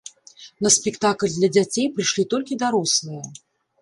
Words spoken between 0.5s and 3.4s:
На спектакль для дзяцей прыйшлі толькі дарослыя!